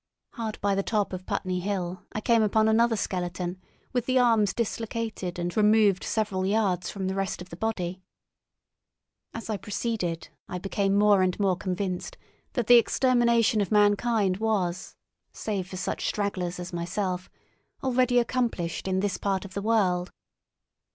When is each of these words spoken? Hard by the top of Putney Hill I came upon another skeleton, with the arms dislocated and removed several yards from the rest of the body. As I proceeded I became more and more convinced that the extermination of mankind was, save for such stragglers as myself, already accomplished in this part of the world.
Hard 0.31 0.59
by 0.61 0.73
the 0.73 0.81
top 0.81 1.13
of 1.13 1.27
Putney 1.27 1.59
Hill 1.59 2.01
I 2.11 2.21
came 2.21 2.41
upon 2.41 2.67
another 2.67 2.95
skeleton, 2.95 3.61
with 3.93 4.07
the 4.07 4.17
arms 4.17 4.51
dislocated 4.51 5.37
and 5.37 5.55
removed 5.55 6.03
several 6.03 6.43
yards 6.43 6.89
from 6.89 7.05
the 7.05 7.13
rest 7.13 7.39
of 7.39 7.49
the 7.51 7.55
body. 7.55 8.01
As 9.31 9.47
I 9.47 9.57
proceeded 9.57 10.29
I 10.49 10.57
became 10.57 10.97
more 10.97 11.21
and 11.21 11.39
more 11.39 11.55
convinced 11.55 12.17
that 12.53 12.65
the 12.65 12.77
extermination 12.79 13.61
of 13.61 13.71
mankind 13.71 14.37
was, 14.37 14.95
save 15.33 15.67
for 15.67 15.77
such 15.77 16.07
stragglers 16.07 16.59
as 16.59 16.73
myself, 16.73 17.29
already 17.83 18.17
accomplished 18.17 18.87
in 18.87 19.01
this 19.01 19.17
part 19.17 19.45
of 19.45 19.53
the 19.53 19.61
world. 19.61 20.11